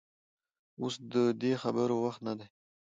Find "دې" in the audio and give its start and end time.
1.41-1.53